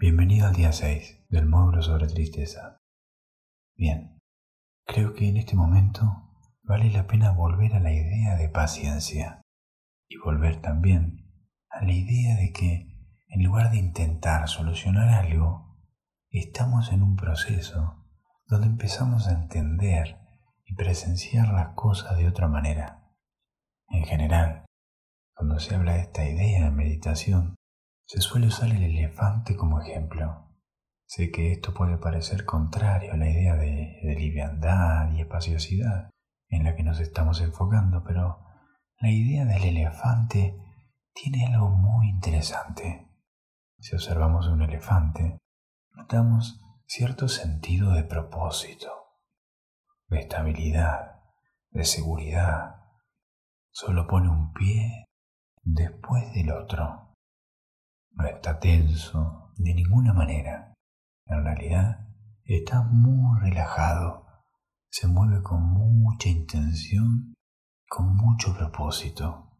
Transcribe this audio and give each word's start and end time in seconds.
Bienvenido 0.00 0.46
al 0.46 0.54
día 0.54 0.72
6 0.72 1.26
del 1.28 1.46
módulo 1.46 1.82
sobre 1.82 2.06
tristeza. 2.06 2.78
Bien, 3.76 4.20
creo 4.86 5.12
que 5.12 5.28
en 5.28 5.36
este 5.36 5.56
momento 5.56 6.30
vale 6.62 6.90
la 6.90 7.06
pena 7.06 7.32
volver 7.32 7.74
a 7.74 7.80
la 7.80 7.92
idea 7.92 8.36
de 8.36 8.48
paciencia 8.48 9.42
y 10.08 10.16
volver 10.18 10.60
también 10.60 11.28
a 11.70 11.84
la 11.84 11.92
idea 11.92 12.36
de 12.36 12.52
que 12.52 12.88
en 13.28 13.42
lugar 13.42 13.70
de 13.70 13.78
intentar 13.78 14.48
solucionar 14.48 15.08
algo, 15.08 15.76
estamos 16.30 16.92
en 16.92 17.02
un 17.02 17.16
proceso 17.16 18.04
donde 18.46 18.68
empezamos 18.68 19.28
a 19.28 19.32
entender 19.32 20.18
y 20.64 20.74
presenciar 20.74 21.52
las 21.52 21.74
cosas 21.74 22.16
de 22.16 22.28
otra 22.28 22.48
manera. 22.48 23.07
En 23.88 24.04
general, 24.04 24.66
cuando 25.34 25.58
se 25.60 25.74
habla 25.74 25.94
de 25.94 26.00
esta 26.00 26.28
idea 26.28 26.64
de 26.64 26.70
meditación, 26.70 27.54
se 28.06 28.20
suele 28.20 28.48
usar 28.48 28.70
el 28.70 28.82
elefante 28.82 29.56
como 29.56 29.80
ejemplo. 29.80 30.48
Sé 31.06 31.30
que 31.30 31.52
esto 31.52 31.74
puede 31.74 31.96
parecer 31.96 32.44
contrario 32.44 33.12
a 33.12 33.16
la 33.16 33.28
idea 33.28 33.54
de, 33.56 34.00
de 34.02 34.14
liviandad 34.14 35.12
y 35.12 35.20
espaciosidad 35.20 36.10
en 36.48 36.64
la 36.64 36.74
que 36.74 36.82
nos 36.82 37.00
estamos 37.00 37.40
enfocando, 37.40 38.02
pero 38.04 38.44
la 39.00 39.10
idea 39.10 39.44
del 39.44 39.64
elefante 39.64 40.58
tiene 41.12 41.46
algo 41.46 41.70
muy 41.70 42.08
interesante. 42.08 43.08
Si 43.78 43.94
observamos 43.94 44.48
un 44.48 44.62
elefante, 44.62 45.38
notamos 45.92 46.60
cierto 46.86 47.28
sentido 47.28 47.92
de 47.92 48.02
propósito, 48.02 48.90
de 50.08 50.20
estabilidad, 50.20 51.20
de 51.70 51.84
seguridad. 51.84 52.77
Solo 53.80 54.08
pone 54.08 54.28
un 54.28 54.52
pie 54.52 55.04
después 55.62 56.34
del 56.34 56.50
otro 56.50 57.14
no 58.10 58.26
está 58.26 58.58
tenso 58.58 59.52
de 59.56 59.72
ninguna 59.72 60.12
manera. 60.12 60.74
En 61.26 61.44
realidad 61.44 62.08
está 62.42 62.82
muy 62.82 63.38
relajado, 63.38 64.26
se 64.90 65.06
mueve 65.06 65.44
con 65.44 65.62
mucha 65.62 66.28
intención, 66.28 67.34
con 67.88 68.16
mucho 68.16 68.52
propósito. 68.56 69.56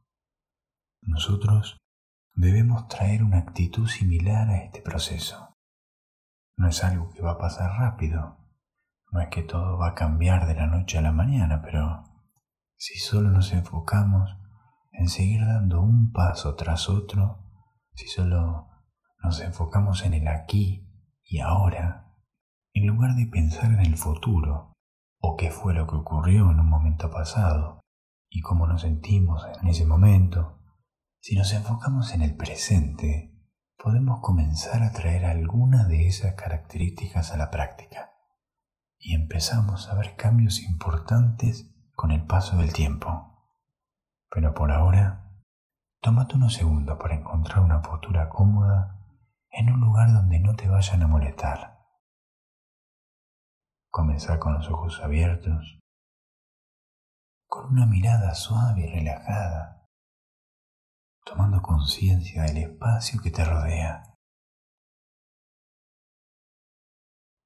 Nosotros 1.02 1.78
debemos 2.34 2.88
traer 2.88 3.22
una 3.22 3.38
actitud 3.38 3.86
similar 3.86 4.50
a 4.50 4.64
este 4.64 4.82
proceso. 4.82 5.54
No 6.56 6.66
es 6.66 6.82
algo 6.82 7.12
que 7.12 7.22
va 7.22 7.34
a 7.34 7.38
pasar 7.38 7.70
rápido, 7.78 8.36
no 9.12 9.20
es 9.20 9.28
que 9.28 9.44
todo 9.44 9.78
va 9.78 9.90
a 9.90 9.94
cambiar 9.94 10.48
de 10.48 10.56
la 10.56 10.66
noche 10.66 10.98
a 10.98 11.02
la 11.02 11.12
mañana, 11.12 11.62
pero 11.62 12.17
si 12.78 12.96
solo 12.96 13.30
nos 13.30 13.52
enfocamos 13.52 14.36
en 14.92 15.08
seguir 15.08 15.44
dando 15.44 15.82
un 15.82 16.12
paso 16.12 16.54
tras 16.54 16.88
otro, 16.88 17.44
si 17.94 18.06
solo 18.06 18.68
nos 19.20 19.40
enfocamos 19.40 20.04
en 20.04 20.14
el 20.14 20.28
aquí 20.28 20.88
y 21.24 21.40
ahora, 21.40 22.14
en 22.72 22.86
lugar 22.86 23.16
de 23.16 23.26
pensar 23.26 23.72
en 23.72 23.80
el 23.80 23.96
futuro 23.96 24.72
o 25.18 25.36
qué 25.36 25.50
fue 25.50 25.74
lo 25.74 25.88
que 25.88 25.96
ocurrió 25.96 26.52
en 26.52 26.60
un 26.60 26.70
momento 26.70 27.10
pasado 27.10 27.80
y 28.30 28.40
cómo 28.42 28.68
nos 28.68 28.82
sentimos 28.82 29.44
en 29.60 29.68
ese 29.68 29.84
momento, 29.84 30.62
si 31.20 31.34
nos 31.34 31.52
enfocamos 31.52 32.14
en 32.14 32.22
el 32.22 32.36
presente, 32.36 33.34
podemos 33.76 34.20
comenzar 34.20 34.84
a 34.84 34.92
traer 34.92 35.24
alguna 35.24 35.84
de 35.88 36.06
esas 36.06 36.34
características 36.34 37.32
a 37.32 37.36
la 37.36 37.50
práctica. 37.50 38.12
Y 38.98 39.14
empezamos 39.14 39.88
a 39.88 39.94
ver 39.94 40.14
cambios 40.14 40.62
importantes 40.62 41.74
con 41.98 42.12
el 42.12 42.24
paso 42.24 42.56
del 42.58 42.72
tiempo. 42.72 43.50
Pero 44.30 44.54
por 44.54 44.70
ahora, 44.70 45.28
Tómate 46.00 46.36
unos 46.36 46.54
segundos 46.54 46.96
para 46.96 47.16
encontrar 47.16 47.58
una 47.58 47.82
postura 47.82 48.28
cómoda 48.28 48.96
en 49.50 49.72
un 49.72 49.80
lugar 49.80 50.12
donde 50.12 50.38
no 50.38 50.54
te 50.54 50.68
vayan 50.68 51.02
a 51.02 51.08
molestar. 51.08 51.76
Comenzar 53.90 54.38
con 54.38 54.54
los 54.54 54.70
ojos 54.70 55.00
abiertos, 55.02 55.80
con 57.48 57.66
una 57.72 57.86
mirada 57.86 58.34
suave 58.34 58.82
y 58.82 58.86
relajada, 58.86 59.88
tomando 61.24 61.62
conciencia 61.62 62.44
del 62.44 62.58
espacio 62.58 63.20
que 63.20 63.32
te 63.32 63.44
rodea. 63.44 64.14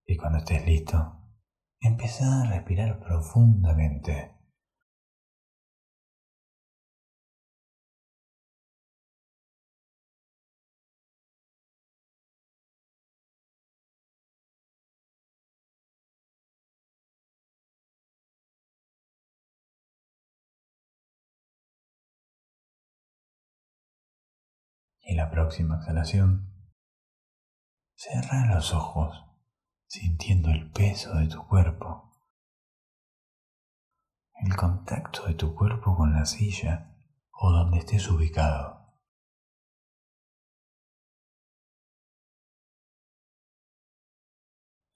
Y 0.04 0.18
cuando 0.18 0.38
estés 0.38 0.66
listo, 0.66 1.22
empieza 1.80 2.42
a 2.42 2.50
respirar 2.50 3.00
profundamente. 3.00 4.41
Y 25.02 25.14
la 25.14 25.30
próxima 25.30 25.76
exhalación, 25.76 26.54
cierra 27.94 28.54
los 28.54 28.72
ojos 28.72 29.24
sintiendo 29.86 30.50
el 30.50 30.70
peso 30.70 31.14
de 31.14 31.28
tu 31.28 31.46
cuerpo, 31.46 32.12
el 34.34 34.56
contacto 34.56 35.26
de 35.26 35.34
tu 35.34 35.54
cuerpo 35.54 35.96
con 35.96 36.14
la 36.14 36.24
silla 36.24 36.96
o 37.32 37.50
donde 37.50 37.78
estés 37.78 38.08
ubicado. 38.08 38.82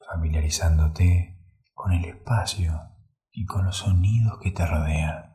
familiarizándote 0.09 1.37
con 1.75 1.93
el 1.93 2.05
espacio 2.05 2.81
y 3.33 3.45
con 3.45 3.65
los 3.65 3.79
sonidos 3.79 4.39
que 4.41 4.51
te 4.51 4.65
rodean. 4.65 5.26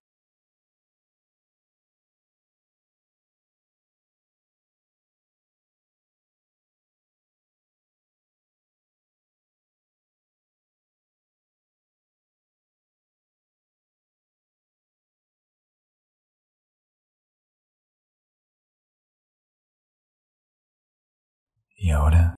Y 21.92 21.94
ahora 21.94 22.36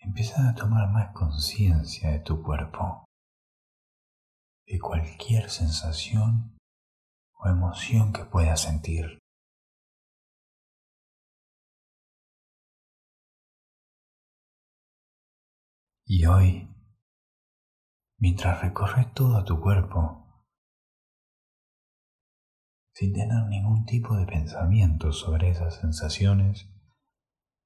empieza 0.00 0.50
a 0.50 0.54
tomar 0.54 0.90
más 0.90 1.14
conciencia 1.14 2.10
de 2.10 2.18
tu 2.18 2.42
cuerpo, 2.42 3.06
de 4.66 4.78
cualquier 4.78 5.48
sensación 5.48 6.58
o 7.38 7.48
emoción 7.48 8.12
que 8.12 8.26
puedas 8.26 8.60
sentir. 8.60 9.18
Y 16.04 16.26
hoy, 16.26 16.68
mientras 18.18 18.60
recorres 18.60 19.10
todo 19.14 19.42
tu 19.42 19.58
cuerpo, 19.58 20.44
sin 22.92 23.14
tener 23.14 23.42
ningún 23.48 23.86
tipo 23.86 24.14
de 24.18 24.26
pensamiento 24.26 25.12
sobre 25.12 25.48
esas 25.48 25.76
sensaciones, 25.76 26.68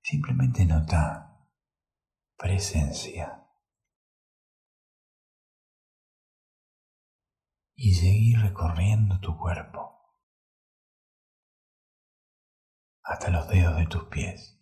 Simplemente 0.04 0.66
nota 0.66 1.48
presencia. 2.36 3.42
Y 7.74 7.94
seguir 7.94 8.38
recorriendo 8.40 9.18
tu 9.20 9.34
cuerpo 9.38 10.14
hasta 13.02 13.30
los 13.30 13.48
dedos 13.48 13.78
de 13.78 13.86
tus 13.86 14.04
pies. 14.04 14.53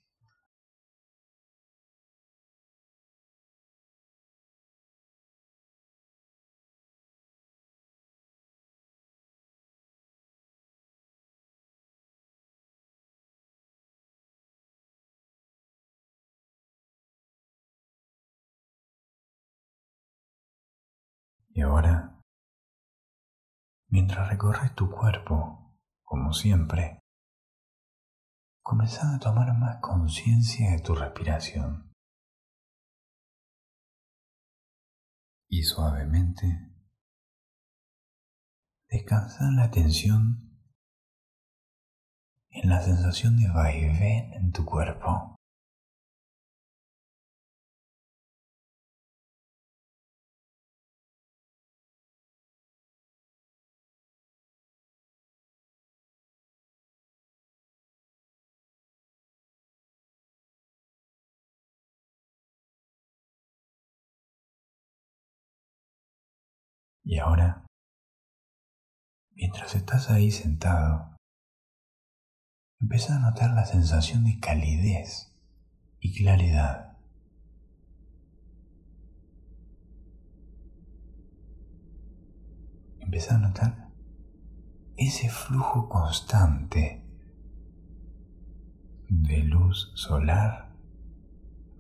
Y 21.55 21.61
ahora, 21.61 22.19
mientras 23.89 24.29
recorres 24.31 24.75
tu 24.75 24.91
cuerpo, 24.91 25.77
como 26.03 26.33
siempre, 26.33 26.99
comenzando 28.63 29.17
a 29.17 29.19
tomar 29.19 29.59
más 29.59 29.77
conciencia 29.83 30.71
de 30.71 30.81
tu 30.81 30.95
respiración. 30.95 31.93
Y 35.49 35.65
suavemente, 35.65 36.73
descansar 38.89 39.53
la 39.53 39.65
atención 39.65 40.59
en 42.49 42.71
la 42.71 42.81
sensación 42.81 43.37
de 43.37 43.51
vaivén 43.51 44.33
en 44.33 44.53
tu 44.53 44.65
cuerpo. 44.65 45.37
Y 67.05 67.19
ahora, 67.19 67.67
mientras 69.35 69.75
estás 69.75 70.11
ahí 70.11 70.31
sentado, 70.31 71.17
empieza 72.81 73.17
a 73.17 73.19
notar 73.19 73.51
la 73.51 73.65
sensación 73.65 74.25
de 74.25 74.39
calidez 74.39 75.37
y 75.99 76.15
claridad. 76.15 76.99
Empieza 83.01 83.35
a 83.35 83.39
notar 83.39 83.91
ese 84.97 85.29
flujo 85.29 85.89
constante 85.89 87.05
de 89.09 89.39
luz 89.39 89.93
solar 89.95 90.73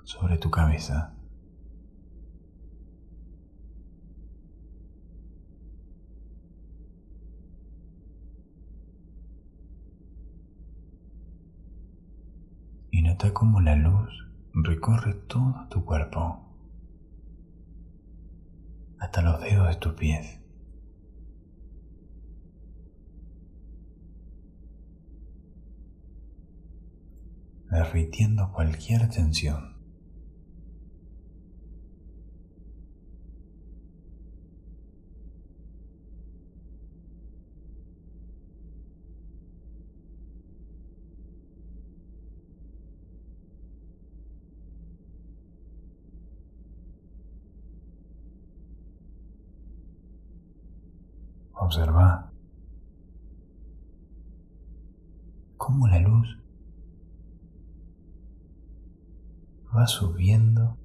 sobre 0.04 0.36
tu 0.38 0.50
cabeza. 0.50 1.14
Nota 13.12 13.34
cómo 13.34 13.60
la 13.60 13.76
luz 13.76 14.08
recorre 14.54 15.12
todo 15.28 15.66
tu 15.68 15.84
cuerpo, 15.84 16.48
hasta 18.98 19.20
los 19.20 19.38
dedos 19.42 19.68
de 19.68 19.76
tus 19.76 19.92
pies. 19.94 20.38
derritiendo 27.70 28.52
cualquier 28.52 29.08
tensión. 29.08 29.81
Observa 51.72 52.30
cómo 55.56 55.88
la 55.88 56.00
luz 56.00 56.38
va 59.74 59.86
subiendo 59.86 60.76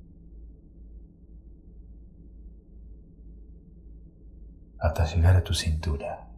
hasta 4.80 5.14
llegar 5.14 5.36
a 5.36 5.44
tu 5.44 5.54
cintura. 5.54 6.32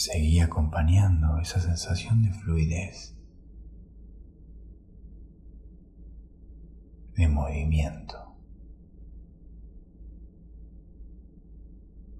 Seguí 0.00 0.40
acompañando 0.40 1.38
esa 1.40 1.60
sensación 1.60 2.22
de 2.22 2.32
fluidez, 2.32 3.14
de 7.16 7.28
movimiento, 7.28 8.34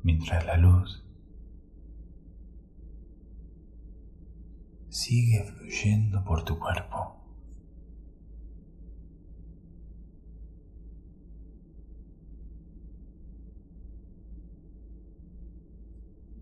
mientras 0.03 0.45
la 0.45 0.59
luz 0.59 1.03
sigue 4.91 5.43
fluyendo 5.45 6.23
por 6.23 6.45
tu 6.45 6.59
cuerpo. 6.59 7.17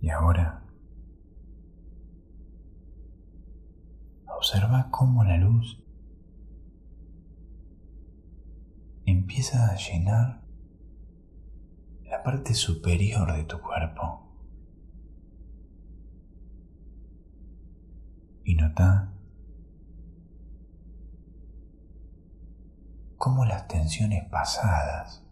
Y 0.00 0.11
ahora 0.11 0.67
Observa 4.50 4.88
cómo 4.90 5.24
la 5.24 5.36
luz 5.36 5.78
empieza 9.04 9.68
a 9.68 9.76
llenar 9.76 10.42
la 12.04 12.22
parte 12.22 12.54
superior 12.54 13.30
de 13.36 13.44
tu 13.44 13.60
cuerpo. 13.60 14.26
Y 18.42 18.54
nota 18.54 19.12
cómo 23.18 23.44
las 23.44 23.68
tensiones 23.68 24.25
pasadas 24.30 25.26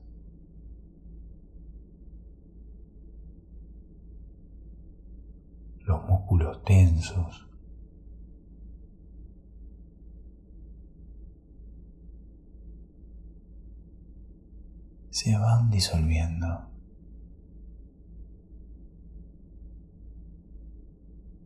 los 5.87 6.07
músculos 6.07 6.63
tensos 6.65 7.47
se 15.17 15.35
van 15.39 15.71
disolviendo. 15.71 16.71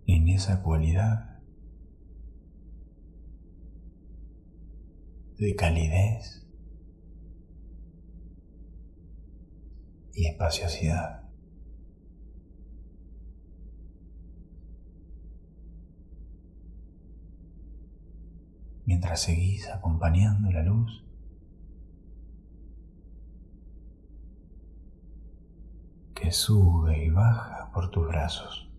En 0.09 0.29
esa 0.29 0.61
cualidad 0.61 1.39
de 5.39 5.55
calidez 5.55 6.45
y 10.15 10.27
espaciosidad. 10.27 11.31
Mientras 18.85 19.21
seguís 19.21 19.69
acompañando 19.69 20.51
la 20.51 20.65
luz, 20.65 21.05
sube 26.33 27.05
y 27.05 27.11
baja 27.11 27.71
por 27.73 27.91
tus 27.91 28.07
brazos. 28.07 28.70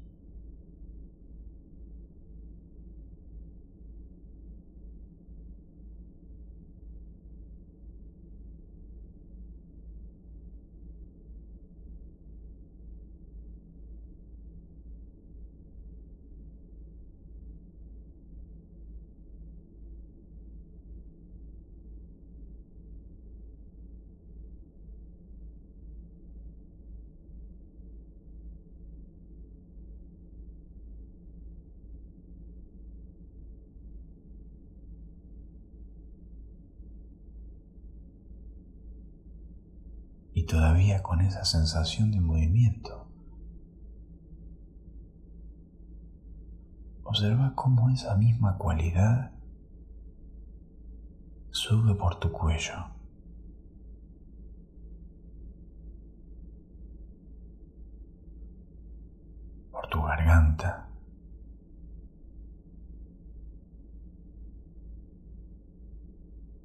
Y 40.41 40.45
todavía 40.47 41.03
con 41.03 41.21
esa 41.21 41.45
sensación 41.45 42.09
de 42.09 42.19
movimiento. 42.19 43.07
Observa 47.03 47.53
cómo 47.53 47.91
esa 47.91 48.15
misma 48.15 48.57
cualidad 48.57 49.33
sube 51.51 51.93
por 51.93 52.19
tu 52.19 52.31
cuello. 52.31 52.73
Por 59.71 59.87
tu 59.89 60.01
garganta. 60.01 60.89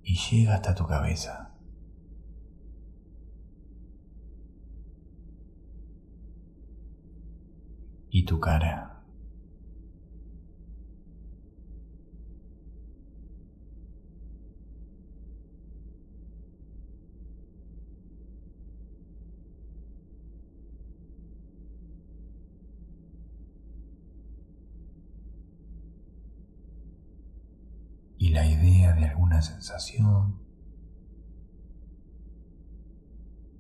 Y 0.02 0.16
llega 0.16 0.54
hasta 0.54 0.75
tu 0.75 0.87
cabeza. 0.87 1.45
Tu 8.26 8.40
cara. 8.40 8.92
y 28.18 28.30
la 28.30 28.47
idea 28.47 28.95
de 28.95 29.04
alguna 29.04 29.42
sensación 29.42 30.40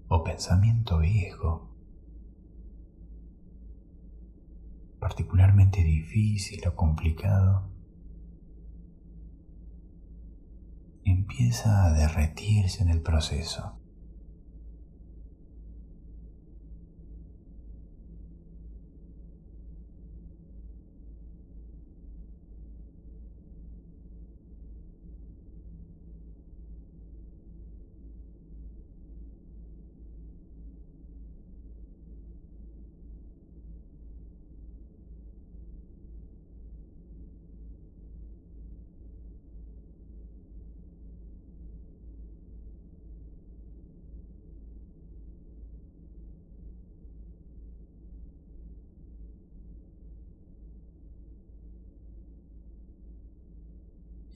o 0.08 0.24
pensamiento 0.24 0.98
viejo, 0.98 1.75
particularmente 5.06 5.84
difícil 5.84 6.66
o 6.66 6.74
complicado, 6.74 7.70
empieza 11.04 11.84
a 11.84 11.92
derretirse 11.92 12.82
en 12.82 12.88
el 12.88 13.02
proceso. 13.02 13.78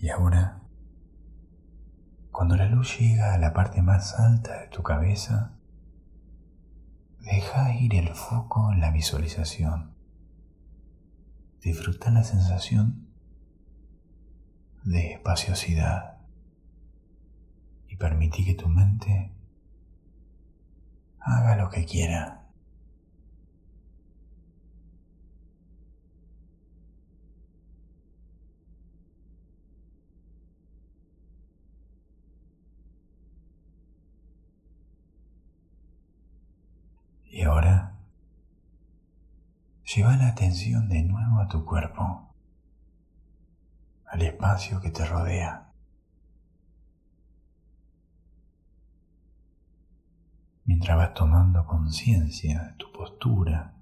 Y 0.00 0.08
ahora, 0.08 0.62
cuando 2.30 2.56
la 2.56 2.64
luz 2.64 2.98
llega 2.98 3.34
a 3.34 3.38
la 3.38 3.52
parte 3.52 3.82
más 3.82 4.18
alta 4.18 4.62
de 4.62 4.68
tu 4.68 4.82
cabeza, 4.82 5.58
deja 7.20 7.74
ir 7.74 7.94
el 7.94 8.08
foco 8.14 8.72
en 8.72 8.80
la 8.80 8.92
visualización. 8.92 9.94
Disfruta 11.60 12.10
la 12.10 12.24
sensación 12.24 13.08
de 14.84 15.12
espaciosidad 15.12 16.16
y 17.86 17.96
permití 17.96 18.46
que 18.46 18.54
tu 18.54 18.68
mente 18.68 19.34
haga 21.18 21.56
lo 21.56 21.68
que 21.68 21.84
quiera. 21.84 22.39
Y 37.30 37.42
ahora, 37.42 37.96
lleva 39.84 40.16
la 40.16 40.28
atención 40.28 40.88
de 40.88 41.02
nuevo 41.04 41.38
a 41.38 41.46
tu 41.46 41.64
cuerpo, 41.64 42.34
al 44.04 44.22
espacio 44.22 44.80
que 44.80 44.90
te 44.90 45.06
rodea. 45.06 45.72
Mientras 50.64 50.96
vas 50.96 51.14
tomando 51.14 51.64
conciencia 51.66 52.64
de 52.64 52.72
tu 52.74 52.90
postura 52.90 53.74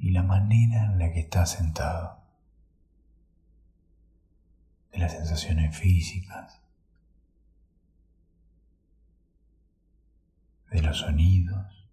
y 0.00 0.10
la 0.10 0.24
manera 0.24 0.86
en 0.86 0.98
la 0.98 1.12
que 1.12 1.20
estás 1.20 1.52
sentado, 1.52 2.24
de 4.90 4.98
las 4.98 5.12
sensaciones 5.12 5.76
físicas, 5.76 6.63
de 10.74 10.82
los 10.82 10.98
sonidos, 10.98 11.88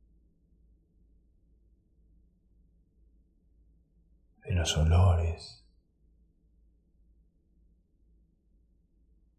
de 4.44 4.56
los 4.56 4.76
olores. 4.76 5.64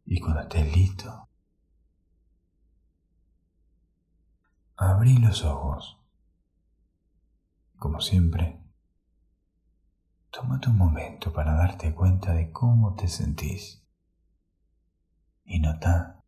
Y 0.06 0.20
cuando 0.20 0.42
estés 0.42 0.76
listo, 0.76 1.28
abrí 4.76 5.18
los 5.18 5.44
ojos. 5.44 5.98
Como 7.80 8.00
siempre, 8.00 8.62
tómate 10.30 10.68
un 10.68 10.78
momento 10.78 11.32
para 11.32 11.54
darte 11.54 11.92
cuenta 11.92 12.32
de 12.32 12.52
cómo 12.52 12.94
te 12.94 13.08
sentís 13.08 13.84
y 15.44 15.58
nota 15.58 16.21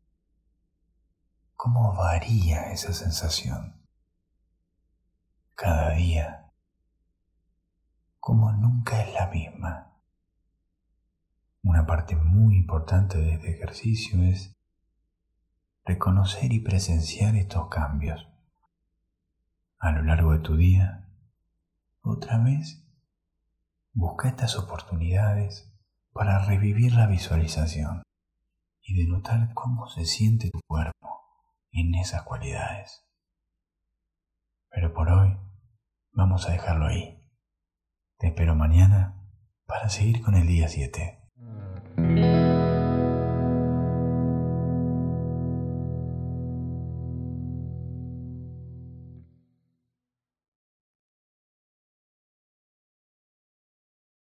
cómo 1.65 1.95
varía 1.95 2.73
esa 2.73 2.93
sensación 2.93 3.81
cada 5.55 5.93
día, 5.93 6.53
como 8.21 8.53
nunca 8.53 9.03
es 9.03 9.15
la 9.15 9.29
misma. 9.29 9.97
Una 11.63 11.87
parte 11.87 12.17
muy 12.17 12.57
importante 12.57 13.17
de 13.17 13.33
este 13.37 13.53
ejercicio 13.53 14.23
es 14.25 14.55
reconocer 15.87 16.53
y 16.53 16.61
presenciar 16.61 17.35
estos 17.35 17.71
cambios. 17.71 18.29
A 19.79 19.91
lo 19.93 20.03
largo 20.03 20.35
de 20.35 20.41
tu 20.41 20.57
día, 20.57 21.09
otra 22.03 22.37
vez, 22.45 22.87
busca 23.95 24.29
estas 24.29 24.59
oportunidades 24.59 25.75
para 26.13 26.45
revivir 26.45 26.93
la 26.93 27.07
visualización 27.07 28.03
y 28.83 28.99
de 28.99 29.11
notar 29.11 29.55
cómo 29.55 29.89
se 29.89 30.05
siente 30.05 30.51
tu 30.51 30.61
cuerpo 30.67 31.24
en 31.75 31.95
esas 31.95 32.23
cualidades. 32.23 33.05
Pero 34.71 34.93
por 34.95 35.11
hoy 35.11 35.37
vamos 36.13 36.49
a 36.49 36.53
dejarlo 36.53 36.87
ahí. 36.87 37.21
Te 38.19 38.29
espero 38.29 38.55
mañana 38.55 39.21
para 39.67 39.89
seguir 39.89 40.23
con 40.23 40.35
el 40.35 40.47
día 40.47 40.69
7. 40.69 41.21